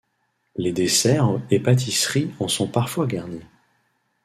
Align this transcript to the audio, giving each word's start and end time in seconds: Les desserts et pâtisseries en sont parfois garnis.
Les 0.55 0.73
desserts 0.73 1.39
et 1.51 1.59
pâtisseries 1.59 2.31
en 2.39 2.47
sont 2.47 2.67
parfois 2.67 3.05
garnis. 3.05 3.45